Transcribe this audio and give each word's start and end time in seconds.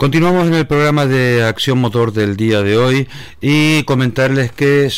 Continuamos 0.00 0.48
en 0.48 0.54
el 0.54 0.66
programa 0.66 1.04
de 1.04 1.44
Acción 1.44 1.76
Motor 1.76 2.14
del 2.14 2.34
día 2.34 2.62
de 2.62 2.78
hoy 2.78 3.06
y 3.42 3.82
comentarles 3.82 4.50
que 4.50 4.88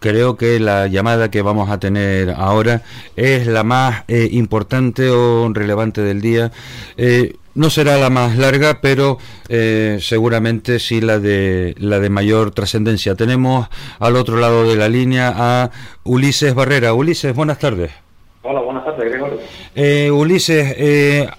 creo 0.00 0.38
que 0.38 0.58
la 0.58 0.86
llamada 0.86 1.30
que 1.30 1.42
vamos 1.42 1.68
a 1.68 1.78
tener 1.78 2.30
ahora 2.30 2.80
es 3.14 3.46
la 3.46 3.62
más 3.62 4.04
eh, 4.08 4.26
importante 4.32 5.10
o 5.10 5.52
relevante 5.52 6.00
del 6.00 6.22
día. 6.22 6.50
Eh, 6.96 7.34
no 7.54 7.68
será 7.68 7.98
la 7.98 8.08
más 8.08 8.38
larga, 8.38 8.80
pero 8.80 9.18
eh, 9.50 9.98
seguramente 10.00 10.78
sí 10.78 11.02
la 11.02 11.18
de 11.18 11.74
la 11.76 11.98
de 11.98 12.08
mayor 12.08 12.50
trascendencia. 12.50 13.16
Tenemos 13.16 13.68
al 13.98 14.16
otro 14.16 14.38
lado 14.38 14.66
de 14.66 14.76
la 14.76 14.88
línea 14.88 15.30
a 15.36 15.70
Ulises 16.04 16.54
Barrera. 16.54 16.94
Ulises, 16.94 17.34
buenas 17.34 17.58
tardes. 17.58 17.90
Hola, 18.44 18.62
buenas 18.62 18.86
tardes, 18.86 19.12
Gregorio. 19.12 20.14
Ulises, 20.16 21.36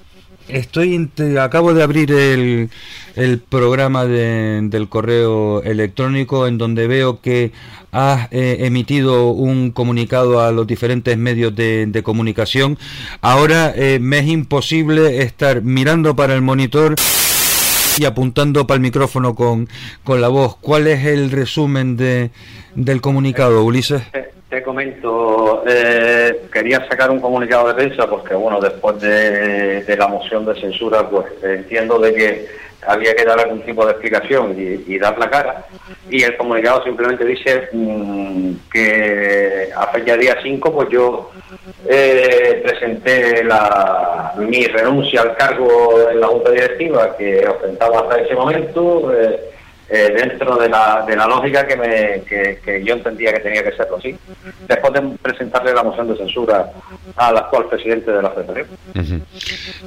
Estoy 0.49 1.09
acabo 1.39 1.73
de 1.73 1.83
abrir 1.83 2.11
el, 2.11 2.69
el 3.15 3.39
programa 3.39 4.05
del 4.05 4.89
correo 4.89 5.61
electrónico 5.63 6.47
en 6.47 6.57
donde 6.57 6.87
veo 6.87 7.21
que 7.21 7.51
has 7.91 8.27
eh, 8.31 8.57
emitido 8.61 9.31
un 9.31 9.71
comunicado 9.71 10.41
a 10.41 10.51
los 10.51 10.67
diferentes 10.67 11.17
medios 11.17 11.55
de, 11.55 12.01
comunicación. 12.03 12.77
Ahora 13.21 13.73
eh, 13.75 13.99
me 13.99 14.19
es 14.19 14.27
imposible 14.27 15.21
estar 15.21 15.61
mirando 15.61 16.15
para 16.15 16.33
el 16.33 16.41
monitor 16.41 16.95
y 17.97 18.05
apuntando 18.05 18.65
para 18.65 18.75
el 18.75 18.81
micrófono 18.81 19.35
con, 19.35 19.67
con 20.03 20.21
la 20.21 20.29
voz. 20.29 20.55
¿Cuál 20.57 20.87
es 20.87 21.05
el 21.05 21.31
resumen 21.31 21.97
de, 21.97 22.31
del 22.75 23.01
comunicado, 23.01 23.63
Ulises? 23.63 24.01
Te 24.49 24.63
comento, 24.63 25.63
eh, 25.67 26.47
quería 26.51 26.79
sacar 26.87 27.11
un 27.11 27.19
comunicado 27.19 27.67
de 27.67 27.75
prensa 27.75 28.09
porque, 28.09 28.33
bueno, 28.33 28.59
después 28.59 28.99
de, 28.99 29.95
la 29.95 30.07
moción 30.07 30.43
de 30.43 30.59
censura, 30.59 31.07
pues 31.07 31.27
entiendo 31.43 31.99
de 31.99 32.13
que 32.15 32.47
había 32.87 33.13
que 33.13 33.25
dar 33.25 33.39
algún 33.39 33.61
tipo 33.61 33.85
de 33.85 33.91
explicación 33.91 34.55
y, 34.57 34.97
dar 34.97 35.19
la 35.19 35.29
cara. 35.29 35.67
Y 36.09 36.23
el 36.23 36.35
comunicado 36.35 36.83
simplemente 36.83 37.25
dice 37.25 37.69
mm, 37.71 38.53
que 38.73 39.69
a 39.75 39.85
fecha 39.87 40.17
día 40.17 40.35
5, 40.41 40.73
pues 40.73 40.89
yo 40.89 41.29
eh, 41.87 42.59
presenté 42.65 43.43
la, 43.43 44.33
mi 44.37 44.65
renuncia 44.65 45.21
al 45.21 45.35
cargo 45.35 46.09
en 46.09 46.19
la 46.19 46.27
Junta 46.27 46.49
Directiva 46.49 47.15
que 47.15 47.47
ostentaba 47.47 47.99
hasta 47.99 48.21
ese 48.21 48.33
momento. 48.33 49.13
Eh, 49.13 49.39
eh, 49.91 50.13
dentro 50.15 50.55
de 50.57 50.69
la, 50.69 51.03
de 51.07 51.15
la 51.15 51.25
lógica 51.25 51.65
que, 51.65 51.75
me, 51.75 52.21
que, 52.23 52.83
yo 52.85 52.93
entendía 52.93 53.33
que 53.33 53.39
tenía 53.39 53.63
que 53.63 53.71
serlo 53.71 53.97
así, 53.97 54.15
después 54.67 54.93
de 54.93 55.01
presentarle 55.19 55.73
la 55.73 55.81
moción 55.81 56.07
de 56.09 56.15
censura 56.15 56.71
al 57.15 57.37
actual 57.37 57.65
presidente 57.65 58.11
de 58.11 58.21
la 58.21 58.29
Federación. 58.29 58.67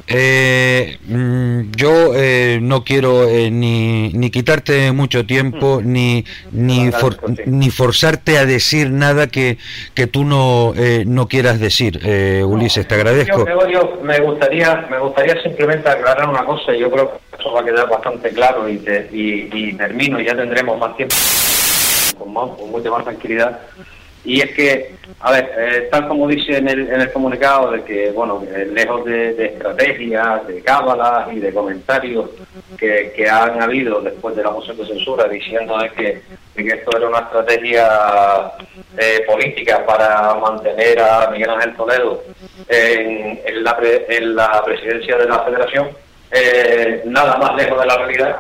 Eh, 0.08 0.98
mm, 1.06 1.70
yo 1.77 2.14
eh, 2.17 2.58
no 2.61 2.83
quiero 2.83 3.27
ni, 3.27 4.12
ni 4.12 4.30
quitarte 4.33 4.91
mucho 4.91 5.25
tiempo, 5.25 5.80
mm. 5.80 5.92
ni, 5.92 6.25
ni, 6.50 6.91
ni 7.47 7.70
forzarte 7.70 8.39
a 8.39 8.45
decir 8.45 8.91
nada 8.91 9.28
que, 9.28 9.58
que 9.95 10.08
tú 10.08 10.25
no, 10.25 10.75
no 11.06 11.28
quieras 11.28 11.61
decir, 11.61 12.00
Ulises, 12.45 12.89
te 12.89 12.97
agradezco. 12.97 13.47
Yo, 13.70 14.00
me, 14.03 14.19
gustaría, 14.19 14.84
me 14.91 14.98
gustaría 14.98 15.41
simplemente 15.42 15.89
aclarar 15.89 16.28
una 16.28 16.45
cosa, 16.45 16.75
yo 16.75 16.91
creo 16.91 17.12
que 17.12 17.36
eso 17.39 17.53
va 17.53 17.61
a 17.61 17.64
quedar 17.64 17.89
bastante 17.89 18.30
claro 18.30 18.69
y, 18.69 18.83
y, 19.12 19.48
y 19.53 19.73
termino 19.93 20.21
y 20.21 20.25
ya 20.25 20.35
tendremos 20.35 20.79
más 20.79 20.97
tiempo 20.97 21.15
con, 22.19 22.71
mucha 22.71 22.91
más 22.91 23.05
tranquilidad. 23.05 23.61
Y 24.25 24.41
es 24.41 24.53
que, 24.53 24.95
a 25.19 25.33
ver, 25.33 25.51
eh, 25.59 25.89
tal 25.91 26.07
como 26.07 26.29
dice 26.29 26.57
en 26.57 26.69
el, 26.69 26.89
en 26.89 27.01
el 27.01 27.12
comunicado, 27.12 27.73
de 27.73 27.83
que, 27.83 28.13
bueno, 28.13 28.41
lejos 28.73 29.05
de, 29.05 29.47
estrategias, 29.47 30.47
de 30.47 30.63
cábalas 30.63 31.33
y 31.33 31.41
de 31.41 31.53
comentarios 31.53 32.31
que, 32.79 33.29
han 33.29 33.61
habido 33.61 34.01
después 34.01 34.37
de 34.37 34.45
la 34.45 34.53
moción 34.53 34.77
de 34.77 34.87
censura 34.87 35.29
diciendo 35.29 35.77
de 35.77 35.91
que, 35.91 36.23
esto 36.73 36.97
era 36.97 37.08
una 37.08 37.19
estrategia 37.19 38.52
eh, 38.97 39.25
política 39.27 39.85
para 39.85 40.35
mantener 40.35 41.01
a 41.01 41.29
Miguel 41.33 41.51
Ángel 41.51 41.75
Toledo 41.75 42.23
en, 42.69 43.41
en, 43.45 43.64
la, 43.64 43.77
en 44.08 44.36
la 44.36 44.63
presidencia 44.64 45.17
de 45.19 45.27
la 45.27 45.41
federación, 45.41 45.89
eh, 46.35 47.03
nada 47.05 47.37
más 47.37 47.55
lejos 47.57 47.79
de 47.79 47.87
la 47.87 47.97
realidad 47.98 48.37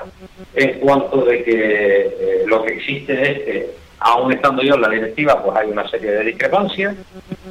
en 0.54 0.80
cuanto 0.80 1.26
de 1.26 1.44
que 1.44 2.06
eh, 2.06 2.42
lo 2.46 2.64
que 2.64 2.72
existe 2.72 3.12
es 3.12 3.38
que, 3.40 3.70
aún 3.98 4.32
estando 4.32 4.62
yo 4.62 4.74
en 4.76 4.80
la 4.80 4.88
directiva, 4.88 5.42
pues 5.42 5.56
hay 5.58 5.68
una 5.68 5.86
serie 5.88 6.10
de 6.10 6.24
discrepancias 6.24 6.96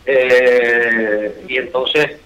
eh, 0.05 1.45
y 1.47 1.57
entonces 1.57 2.17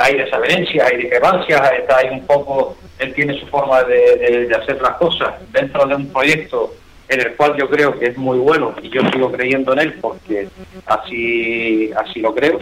hay 0.00 0.16
desavenencias, 0.16 0.90
hay 0.90 0.96
discrepancias, 0.98 1.72
está 1.78 1.98
ahí 1.98 2.08
un 2.10 2.26
poco, 2.26 2.76
él 2.98 3.12
tiene 3.14 3.38
su 3.38 3.46
forma 3.48 3.82
de, 3.84 4.46
de 4.48 4.54
hacer 4.54 4.80
las 4.80 4.96
cosas 4.96 5.34
dentro 5.52 5.86
de 5.86 5.94
un 5.94 6.10
proyecto 6.10 6.74
en 7.08 7.20
el 7.20 7.34
cual 7.36 7.56
yo 7.56 7.68
creo 7.68 7.98
que 7.98 8.06
es 8.06 8.16
muy 8.16 8.38
bueno 8.38 8.74
y 8.82 8.88
yo 8.88 9.02
sigo 9.10 9.30
creyendo 9.30 9.72
en 9.72 9.78
él 9.80 9.98
porque 10.00 10.48
así 10.86 11.90
así 11.96 12.20
lo 12.20 12.34
creo 12.34 12.60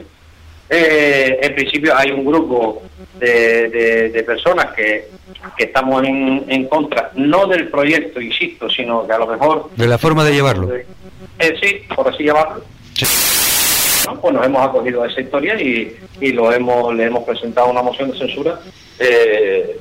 eh, 0.68 1.38
en 1.42 1.54
principio 1.54 1.96
hay 1.96 2.10
un 2.10 2.24
grupo 2.24 2.82
de, 3.18 4.10
de, 4.12 4.22
personas 4.24 4.74
que, 4.74 5.08
que 5.56 5.64
estamos 5.64 6.02
en, 6.04 6.44
en, 6.48 6.66
contra, 6.66 7.10
no 7.14 7.46
del 7.46 7.68
proyecto, 7.68 8.20
insisto, 8.20 8.68
sino 8.68 9.06
que 9.06 9.12
a 9.12 9.18
lo 9.18 9.26
mejor... 9.26 9.70
De 9.76 9.86
la 9.86 9.98
forma 9.98 10.24
de 10.24 10.32
llevarlo. 10.32 10.74
Eh, 10.74 11.58
sí, 11.62 11.82
por 11.94 12.08
así 12.08 12.24
llamarlo. 12.24 12.64
Pues 14.20 14.34
nos 14.34 14.46
hemos 14.46 14.66
acogido 14.66 15.02
a 15.02 15.08
esa 15.08 15.20
historia 15.20 15.60
y, 15.60 15.96
y 16.20 16.32
lo 16.32 16.52
hemos, 16.52 16.94
le 16.94 17.04
hemos 17.04 17.24
presentado 17.24 17.70
una 17.70 17.82
moción 17.82 18.10
de 18.10 18.18
censura 18.18 18.60
eh, 18.98 19.78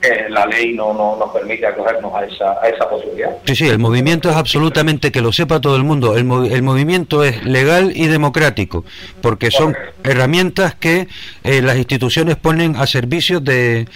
que 0.00 0.28
la 0.28 0.46
ley 0.46 0.74
no, 0.74 0.92
no 0.92 1.16
nos 1.16 1.30
permite 1.30 1.66
acogernos 1.66 2.14
a 2.14 2.24
esa, 2.24 2.52
a 2.62 2.68
esa 2.68 2.88
posibilidad. 2.88 3.30
Sí, 3.46 3.56
sí, 3.56 3.68
el 3.68 3.78
movimiento 3.78 4.30
es 4.30 4.36
absolutamente, 4.36 5.10
que 5.10 5.20
lo 5.20 5.32
sepa 5.32 5.60
todo 5.60 5.76
el 5.76 5.84
mundo, 5.84 6.16
el, 6.16 6.30
el 6.52 6.62
movimiento 6.62 7.24
es 7.24 7.44
legal 7.44 7.92
y 7.94 8.06
democrático, 8.06 8.84
porque 9.20 9.50
son 9.50 9.76
herramientas 10.04 10.74
que 10.74 11.08
eh, 11.42 11.62
las 11.62 11.76
instituciones 11.76 12.36
ponen 12.36 12.76
a 12.76 12.86
servicio 12.86 13.40
de... 13.40 13.86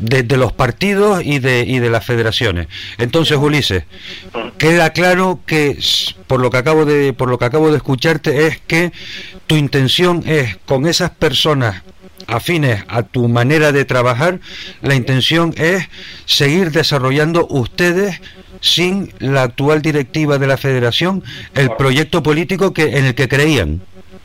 De, 0.00 0.24
los 0.36 0.52
partidos 0.52 1.22
y 1.24 1.38
de, 1.38 1.60
y 1.60 1.78
de 1.78 1.90
las 1.90 2.04
federaciones. 2.04 2.68
Entonces, 2.98 3.36
Ulises, 3.36 3.84
queda 4.56 4.90
claro 4.90 5.40
que 5.46 5.78
por 6.26 6.40
lo 6.40 6.50
que 6.50 6.56
acabo 6.56 6.84
de 6.84 7.12
por 7.12 7.28
lo 7.28 7.38
que 7.38 7.44
acabo 7.44 7.70
de 7.70 7.76
escucharte 7.76 8.46
es 8.46 8.60
que 8.60 8.92
tu 9.46 9.56
intención 9.56 10.22
es 10.26 10.56
con 10.64 10.86
esas 10.86 11.10
personas 11.10 11.82
afines 12.26 12.84
a 12.88 13.02
tu 13.02 13.28
manera 13.28 13.72
de 13.72 13.84
trabajar, 13.84 14.40
la 14.82 14.94
intención 14.94 15.52
es 15.56 15.88
seguir 16.26 16.70
desarrollando 16.70 17.46
ustedes 17.48 18.20
sin 18.60 19.12
la 19.18 19.42
actual 19.42 19.82
directiva 19.82 20.38
de 20.38 20.46
la 20.46 20.56
federación 20.56 21.22
el 21.54 21.70
proyecto 21.72 22.22
político 22.22 22.72
que 22.72 22.98
en 22.98 23.06
el 23.06 23.14
que 23.14 23.28
creían. 23.28 23.80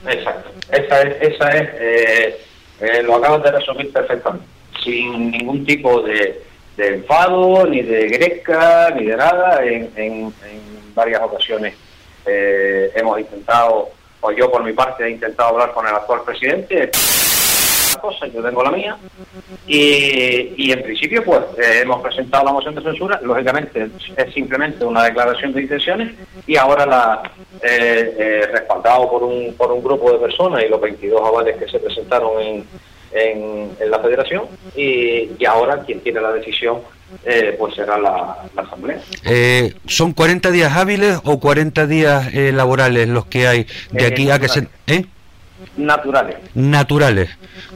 Exacto, 0.08 0.52
esa 0.72 1.02
es, 1.02 1.34
esa 1.34 1.50
es 1.50 1.70
eh, 1.80 2.38
eh, 2.82 3.04
lo 3.04 3.16
acabas 3.16 3.44
de 3.44 3.52
resumir 3.52 3.92
perfectamente, 3.92 4.46
sin 4.84 5.32
ningún 5.32 5.66
tipo 5.66 6.02
de, 6.02 6.42
enfado, 6.78 7.66
ni 7.68 7.82
de 7.82 8.08
greca, 8.08 8.92
ni 8.96 9.06
de 9.06 9.18
nada. 9.18 9.64
En, 9.66 9.92
en, 9.96 10.34
varias 10.94 11.22
ocasiones 11.22 11.76
eh, 12.26 12.90
hemos 12.96 13.20
intentado, 13.20 13.90
o 14.22 14.32
yo 14.32 14.50
por 14.50 14.64
mi 14.64 14.72
parte 14.72 15.04
he 15.04 15.10
intentado 15.10 15.50
hablar 15.50 15.74
con 15.74 15.86
el 15.86 15.94
actual 15.94 16.22
presidente 16.26 16.90
cosa, 18.06 18.28
yo 18.28 18.42
tengo 18.44 18.64
la 18.64 18.72
mía, 18.72 18.98
y, 19.68 20.54
y 20.58 20.72
en 20.72 20.84
principio 20.84 21.24
pues 21.24 21.42
eh, 21.58 21.82
hemos 21.82 22.02
presentado 22.02 22.46
la 22.46 22.54
moción 22.54 22.76
de 22.76 22.82
censura, 22.82 23.20
lógicamente 23.24 23.90
es 24.16 24.34
simplemente 24.34 24.86
una 24.86 25.04
declaración 25.04 25.54
de 25.54 25.64
intenciones 25.64 26.14
y 26.46 26.56
ahora 26.56 26.86
la 26.86 27.32
eh, 27.62 28.16
eh, 28.18 28.48
respaldado 28.52 29.10
por 29.10 29.24
un, 29.24 29.54
por 29.56 29.72
un 29.72 29.84
grupo 29.84 30.12
de 30.12 30.20
personas 30.20 30.64
y 30.64 30.70
los 30.70 30.82
22 30.82 31.22
avales 31.22 31.58
que 31.58 31.68
se 31.68 31.80
presentaron 31.80 32.42
en, 32.42 32.68
en, 33.16 33.70
la 33.90 34.00
federación 34.00 34.44
y, 34.76 35.30
y, 35.40 35.46
ahora 35.46 35.82
quien 35.84 36.02
tiene 36.02 36.22
la 36.22 36.34
decisión 36.34 36.80
pues 37.58 37.76
será 37.76 37.98
la, 37.98 38.38
asamblea. 38.58 39.00
¿Son 39.88 40.12
40 40.12 40.52
días 40.52 40.76
hábiles 40.76 41.20
o 41.24 41.40
40 41.40 41.88
días 41.88 42.34
laborales 42.34 43.08
los 43.08 43.26
que 43.26 43.48
hay 43.48 43.68
de 43.92 44.06
aquí 44.06 44.30
a 44.30 44.40
que 44.40 44.50
se... 44.50 44.68
Naturales. 45.78 46.38
Naturales. 46.54 47.30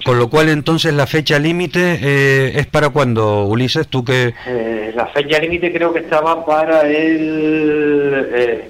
Con 0.06 0.20
lo 0.20 0.30
cual 0.30 0.50
entonces 0.50 0.94
la 0.94 1.08
fecha 1.08 1.40
límite 1.40 2.00
eh, 2.02 2.52
es 2.56 2.68
para 2.68 2.90
cuándo, 2.90 3.46
Ulises, 3.46 3.88
tú 3.88 4.04
que... 4.04 4.34
Eh, 4.48 4.92
la 4.96 5.08
fecha 5.08 5.40
límite 5.40 5.72
creo 5.72 5.94
que 5.94 6.00
estaba 6.00 6.46
para 6.46 6.82
el... 6.82 8.30
Eh, 8.34 8.70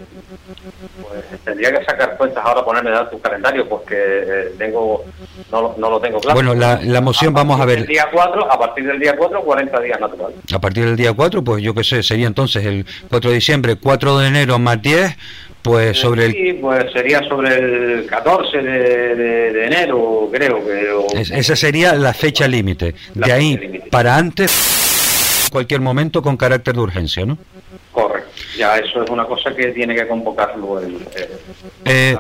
pues 1.02 1.24
tendría 1.50 1.78
que 1.78 1.86
sacar 1.86 2.16
cuentas 2.18 2.46
ahora 2.46 2.64
ponerme 2.64 2.92
a 2.92 3.10
tu 3.10 3.20
calendario 3.20 3.68
porque 3.68 4.52
tengo 4.58 5.04
no, 5.52 5.76
no, 5.78 5.90
lo 5.90 6.00
tengo 6.00 6.20
claro. 6.20 6.36
Bueno, 6.36 6.54
la, 6.54 6.80
la 6.84 7.02
moción 7.02 7.34
vamos 7.34 7.60
a 7.60 7.66
ver. 7.66 7.88
Día 7.88 8.08
4, 8.12 8.52
a 8.52 8.60
partir 8.60 8.86
del 8.86 9.00
día 9.00 9.16
4, 9.18 9.42
40 9.42 9.80
días 9.82 10.00
naturales. 10.00 10.38
A 10.54 10.60
partir 10.60 10.86
del 10.86 10.96
día 10.96 11.14
4, 11.14 11.44
pues 11.44 11.64
yo 11.64 11.74
qué 11.74 11.84
sé, 11.84 12.04
sería 12.04 12.28
entonces 12.28 12.66
el 12.66 12.86
4 13.10 13.30
de 13.30 13.36
diciembre, 13.36 13.76
4 13.76 14.20
de 14.20 14.28
enero 14.28 14.60
más 14.60 14.82
10, 14.82 15.18
Pues 15.62 15.98
sobre 15.98 16.26
el... 16.26 16.32
Sí, 16.34 16.54
pues 16.62 16.92
sería 16.94 17.22
sobre 17.28 17.56
el 17.56 18.06
14 18.06 18.58
de, 18.60 19.66
enero, 19.66 20.30
creo 20.32 20.64
que... 20.66 21.22
esa 21.22 21.56
sería 21.56 21.94
la 21.96 22.14
fecha 22.14 22.48
límite. 22.48 22.96
De 23.14 23.32
ahí 23.32 23.82
para 23.90 24.16
antes, 24.16 25.50
cualquier 25.52 25.82
momento 25.82 26.22
con 26.22 26.38
carácter 26.38 26.76
de 26.76 26.82
urgencia, 26.82 27.26
¿no? 27.26 27.38
Ya, 28.60 28.76
eso 28.76 29.02
es 29.02 29.10
una 29.10 29.24
cosa 29.24 29.56
que 29.56 29.68
tiene 29.68 29.96
que 29.96 30.06
convocarlo 30.06 30.82
el, 30.82 30.98
eh, 31.86 32.18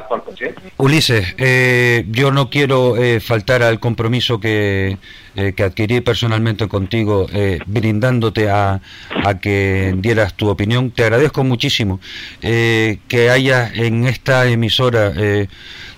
Ulises, 0.77 1.35
eh, 1.37 2.05
yo 2.07 2.31
no 2.31 2.49
quiero 2.49 2.95
eh, 2.95 3.19
faltar 3.19 3.61
al 3.61 3.81
compromiso 3.81 4.39
que, 4.39 4.97
que 5.35 5.63
adquirí 5.63 5.99
personalmente 5.99 6.69
contigo, 6.69 7.27
brindándote 7.65 8.49
a, 8.49 8.79
a, 9.25 9.39
que 9.39 9.93
dieras 9.97 10.33
tu 10.35 10.47
opinión. 10.47 10.91
Te 10.91 11.03
agradezco 11.03 11.43
muchísimo 11.43 11.99
que 12.39 13.29
hayas 13.29 13.75
en 13.75 14.07
esta 14.07 14.47
emisora 14.47 15.11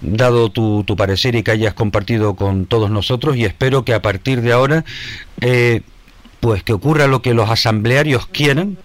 dado 0.01 0.49
tu, 0.49 0.83
tu 0.85 0.95
parecer 0.95 1.35
y 1.35 1.43
que 1.43 1.51
hayas 1.51 1.75
compartido 1.75 2.35
con 2.35 2.65
todos 2.65 2.89
nosotros 2.89 3.35
y 3.37 3.45
espero 3.45 3.85
que 3.85 3.93
a 3.93 4.01
partir 4.01 4.41
de 4.41 4.53
ahora 4.53 4.85
pues 6.41 6.63
que 6.63 6.73
ocurra 6.73 7.07
lo 7.07 7.21
que 7.21 7.33
los 7.33 7.49
asamblearios 7.49 8.27
quieran 8.27 8.77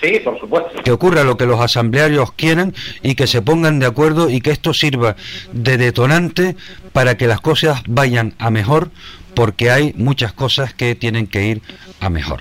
Sí, 0.00 0.18
por 0.18 0.38
supuesto. 0.40 0.82
Que 0.82 0.90
ocurra 0.90 1.22
lo 1.22 1.36
que 1.36 1.46
los 1.46 1.60
asamblearios 1.60 2.32
quieran 2.32 2.74
y 3.02 3.14
que 3.14 3.26
se 3.28 3.40
pongan 3.40 3.78
de 3.78 3.86
acuerdo 3.86 4.30
y 4.30 4.40
que 4.40 4.50
esto 4.50 4.74
sirva 4.74 5.14
de 5.52 5.76
detonante 5.76 6.56
para 6.92 7.16
que 7.16 7.28
las 7.28 7.40
cosas 7.40 7.82
vayan 7.86 8.34
a 8.38 8.50
mejor, 8.50 8.88
porque 9.34 9.70
hay 9.70 9.94
muchas 9.96 10.32
cosas 10.32 10.74
que 10.74 10.94
tienen 10.96 11.28
que 11.28 11.44
ir 11.44 11.62
a 12.00 12.10
mejor. 12.10 12.40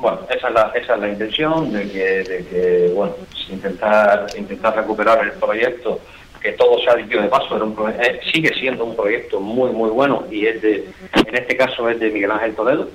Bueno, 0.00 0.20
esa 0.28 0.48
es 0.48 0.54
la, 0.54 0.72
esa 0.74 0.94
es 0.94 1.00
la 1.00 1.08
intención 1.08 1.72
de 1.72 1.88
que, 1.88 2.04
de 2.24 2.46
que 2.46 2.92
bueno, 2.94 3.14
intentar, 3.48 4.26
intentar 4.36 4.76
recuperar 4.76 5.24
el 5.24 5.32
proyecto 5.32 6.00
que 6.40 6.52
todo 6.52 6.78
se 6.80 6.90
ha 6.90 6.96
dicho 6.96 7.20
de 7.20 7.28
paso, 7.28 7.56
era 7.56 7.64
un, 7.64 7.76
eh, 8.00 8.20
sigue 8.32 8.52
siendo 8.54 8.84
un 8.84 8.96
proyecto 8.96 9.40
muy, 9.40 9.70
muy 9.72 9.90
bueno 9.90 10.24
y 10.30 10.46
es 10.46 10.62
de, 10.62 10.88
en 11.14 11.34
este 11.34 11.56
caso 11.56 11.88
es 11.88 11.98
de 11.98 12.10
Miguel 12.10 12.30
Ángel 12.30 12.54
Toledo, 12.54 12.88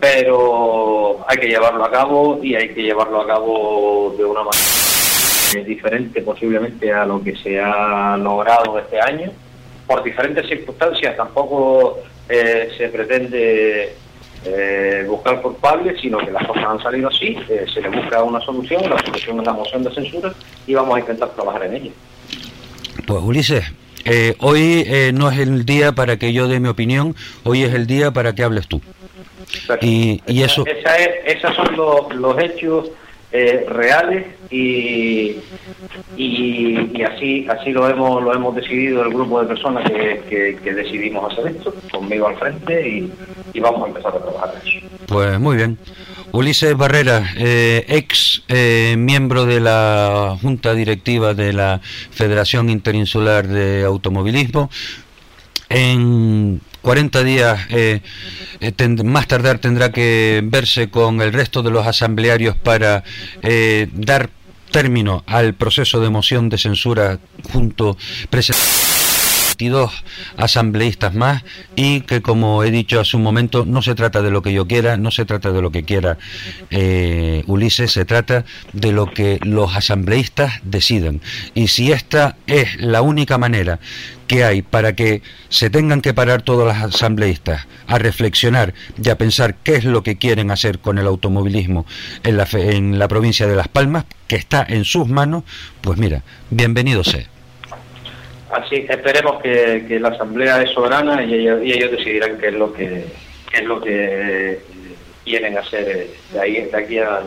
pero 0.00 1.24
hay 1.28 1.38
que 1.38 1.48
llevarlo 1.48 1.84
a 1.84 1.90
cabo 1.90 2.40
y 2.42 2.54
hay 2.54 2.68
que 2.70 2.82
llevarlo 2.82 3.20
a 3.20 3.26
cabo 3.26 4.14
de 4.16 4.24
una 4.24 4.42
manera 4.42 5.66
diferente 5.66 6.22
posiblemente 6.22 6.92
a 6.92 7.04
lo 7.04 7.22
que 7.22 7.36
se 7.36 7.60
ha 7.60 8.16
logrado 8.16 8.78
este 8.78 9.00
año. 9.00 9.30
Por 9.86 10.02
diferentes 10.02 10.46
circunstancias 10.48 11.16
tampoco 11.16 11.98
eh, 12.28 12.70
se 12.76 12.88
pretende 12.88 13.94
eh, 14.44 15.04
buscar 15.08 15.40
culpables, 15.40 16.00
sino 16.00 16.18
que 16.18 16.30
las 16.30 16.46
cosas 16.46 16.64
han 16.64 16.82
salido 16.82 17.08
así, 17.08 17.36
se 17.46 17.80
le 17.80 17.88
busca 17.88 18.22
una 18.22 18.40
solución, 18.40 18.88
la 18.88 18.98
solución 18.98 19.40
es 19.40 19.46
la 19.46 19.52
moción 19.52 19.84
de 19.84 19.94
censura 19.94 20.32
y 20.66 20.74
vamos 20.74 20.96
a 20.96 21.00
intentar 21.00 21.28
trabajar 21.30 21.64
en 21.64 21.76
ella. 21.76 21.90
Pues 23.06 23.22
Ulises, 23.22 23.64
eh, 24.04 24.34
hoy 24.40 24.84
eh, 24.86 25.12
no 25.14 25.30
es 25.30 25.38
el 25.38 25.64
día 25.64 25.92
para 25.92 26.18
que 26.18 26.32
yo 26.32 26.48
dé 26.48 26.60
mi 26.60 26.68
opinión, 26.68 27.14
hoy 27.42 27.62
es 27.62 27.74
el 27.74 27.86
día 27.86 28.10
para 28.12 28.34
que 28.34 28.42
hables 28.42 28.66
tú. 28.66 28.80
Y, 29.80 30.22
y 30.26 30.42
eso... 30.42 30.64
Esa 30.66 30.96
esos 30.96 31.54
son 31.54 31.76
los, 31.76 32.14
los 32.14 32.38
hechos 32.38 32.90
eh, 33.36 33.66
reales 33.68 34.26
y, 34.48 35.36
y, 36.16 37.02
así 37.02 37.46
así 37.48 37.72
lo 37.72 37.88
hemos 37.88 38.22
lo 38.22 38.32
hemos 38.32 38.54
decidido 38.54 39.02
el 39.02 39.12
grupo 39.12 39.40
de 39.40 39.48
personas 39.48 39.90
que, 39.90 40.56
que, 40.62 40.72
decidimos 40.72 41.32
hacer 41.32 41.48
esto, 41.48 41.74
conmigo 41.90 42.28
al 42.28 42.36
frente 42.36 42.88
y, 42.88 43.12
y 43.52 43.58
vamos 43.58 43.82
a 43.82 43.88
empezar 43.88 44.14
a 44.14 44.20
trabajar 44.20 44.54
eso. 44.64 44.86
Pues 45.08 45.40
muy 45.40 45.56
bien. 45.56 45.76
Ulises 46.34 46.76
Barrera, 46.76 47.32
eh, 47.36 47.84
ex 47.86 48.42
eh, 48.48 48.96
miembro 48.98 49.46
de 49.46 49.60
la 49.60 50.36
Junta 50.42 50.74
Directiva 50.74 51.32
de 51.32 51.52
la 51.52 51.80
Federación 52.10 52.70
Interinsular 52.70 53.46
de 53.46 53.84
Automovilismo. 53.84 54.68
En 55.68 56.60
40 56.82 57.22
días 57.22 57.60
eh, 57.70 58.00
más 59.04 59.28
tardar 59.28 59.60
tendrá 59.60 59.92
que 59.92 60.42
verse 60.44 60.90
con 60.90 61.22
el 61.22 61.32
resto 61.32 61.62
de 61.62 61.70
los 61.70 61.86
asamblearios 61.86 62.56
para 62.56 63.04
dar 63.92 64.28
término 64.72 65.22
al 65.28 65.54
proceso 65.54 66.00
de 66.00 66.10
moción 66.10 66.48
de 66.48 66.58
censura 66.58 67.20
junto 67.52 67.96
presentado 68.28 68.83
22 69.54 70.04
asambleístas 70.36 71.14
más 71.14 71.44
y 71.76 72.00
que 72.00 72.22
como 72.22 72.64
he 72.64 72.70
dicho 72.70 73.00
hace 73.00 73.16
un 73.16 73.22
momento 73.22 73.64
no 73.64 73.82
se 73.82 73.94
trata 73.94 74.20
de 74.20 74.30
lo 74.30 74.42
que 74.42 74.52
yo 74.52 74.66
quiera, 74.66 74.96
no 74.96 75.10
se 75.10 75.24
trata 75.24 75.52
de 75.52 75.62
lo 75.62 75.70
que 75.70 75.84
quiera 75.84 76.18
eh, 76.70 77.44
Ulises, 77.46 77.92
se 77.92 78.04
trata 78.04 78.44
de 78.72 78.92
lo 78.92 79.12
que 79.12 79.38
los 79.42 79.76
asambleístas 79.76 80.60
decidan. 80.64 81.20
Y 81.54 81.68
si 81.68 81.92
esta 81.92 82.36
es 82.46 82.80
la 82.80 83.02
única 83.02 83.38
manera 83.38 83.78
que 84.26 84.42
hay 84.42 84.62
para 84.62 84.94
que 84.96 85.22
se 85.50 85.70
tengan 85.70 86.00
que 86.00 86.14
parar 86.14 86.42
todos 86.42 86.66
los 86.66 86.76
asambleístas 86.76 87.66
a 87.86 87.98
reflexionar 87.98 88.74
y 89.00 89.08
a 89.10 89.18
pensar 89.18 89.56
qué 89.62 89.76
es 89.76 89.84
lo 89.84 90.02
que 90.02 90.16
quieren 90.16 90.50
hacer 90.50 90.80
con 90.80 90.98
el 90.98 91.06
automovilismo 91.06 91.86
en 92.24 92.38
la, 92.38 92.48
en 92.52 92.98
la 92.98 93.06
provincia 93.06 93.46
de 93.46 93.54
Las 93.54 93.68
Palmas, 93.68 94.06
que 94.26 94.36
está 94.36 94.64
en 94.68 94.84
sus 94.84 95.06
manos, 95.06 95.44
pues 95.82 95.98
mira, 95.98 96.22
bienvenido 96.50 97.04
sea. 97.04 97.33
Así 98.54 98.86
esperemos 98.88 99.42
que, 99.42 99.98
la 100.00 100.08
asamblea 100.08 100.62
es 100.62 100.70
soberana 100.70 101.24
y 101.24 101.34
ellos, 101.34 101.90
decidirán 101.90 102.38
qué 102.38 102.48
es 102.48 102.54
lo 102.54 102.72
que 102.72 103.04
es 103.52 103.64
lo 103.64 103.80
que 103.80 104.60
quieren 105.24 105.56
hacer 105.56 106.08
de, 106.32 106.40
ahí, 106.40 106.68
de 106.70 106.76
aquí 106.76 106.98
a 106.98 107.22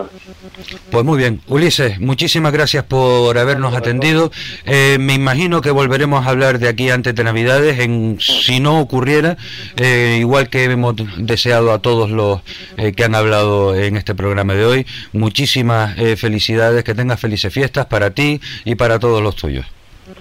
Pues 0.91 1.03
muy 1.03 1.17
bien, 1.17 1.41
Ulises, 1.47 1.99
muchísimas 1.99 2.53
gracias 2.53 2.83
por 2.85 3.37
habernos 3.37 3.75
atendido. 3.75 4.31
Eh, 4.65 4.97
me 4.99 5.15
imagino 5.15 5.61
que 5.61 5.71
volveremos 5.71 6.25
a 6.25 6.29
hablar 6.29 6.59
de 6.59 6.69
aquí 6.69 6.89
antes 6.89 7.15
de 7.15 7.23
Navidades, 7.23 7.79
en, 7.79 8.17
si 8.21 8.59
no 8.59 8.79
ocurriera, 8.79 9.37
eh, 9.77 10.17
igual 10.19 10.49
que 10.49 10.65
hemos 10.65 10.95
deseado 11.17 11.73
a 11.73 11.79
todos 11.81 12.09
los 12.09 12.41
eh, 12.77 12.93
que 12.93 13.03
han 13.03 13.15
hablado 13.15 13.75
en 13.75 13.97
este 13.97 14.15
programa 14.15 14.53
de 14.53 14.65
hoy. 14.65 14.85
Muchísimas 15.11 15.95
felicidades, 16.17 16.83
que 16.83 16.93
tengas 16.93 17.19
felices 17.19 17.51
fiestas 17.51 17.87
para 17.87 18.11
ti 18.11 18.39
y 18.63 18.75
para 18.75 18.99
todos 18.99 19.21
los 19.21 19.35
tuyos. 19.35 19.65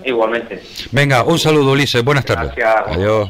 Igualmente. 0.07 0.63
Venga, 0.93 1.25
un 1.25 1.39
saludo 1.39 1.73
Ulises, 1.73 2.03
buenas 2.05 2.25
tardes. 2.25 2.53
Adiós. 2.87 3.29